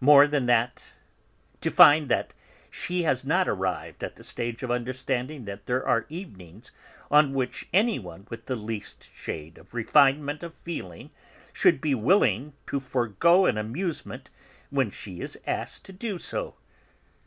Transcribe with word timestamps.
More 0.00 0.26
than 0.26 0.46
that, 0.46 0.82
to 1.60 1.70
find 1.70 2.08
that 2.08 2.32
she 2.70 3.02
has 3.02 3.22
not 3.26 3.46
arrived 3.46 4.02
at 4.02 4.16
the 4.16 4.24
stage 4.24 4.62
of 4.62 4.70
understanding 4.70 5.44
that 5.44 5.66
there 5.66 5.86
are 5.86 6.06
evenings 6.08 6.72
on 7.10 7.34
which 7.34 7.68
anyone 7.70 8.26
with 8.30 8.46
the 8.46 8.56
least 8.56 9.10
shade 9.12 9.58
of 9.58 9.74
refinement 9.74 10.42
of 10.42 10.54
feeling 10.54 11.10
should 11.52 11.82
be 11.82 11.94
willing 11.94 12.54
to 12.68 12.80
forego 12.80 13.44
an 13.44 13.58
amusement 13.58 14.30
when 14.70 14.90
she 14.90 15.20
is 15.20 15.38
asked 15.46 15.84
to 15.84 15.92
do 15.92 16.16
so. 16.16 16.54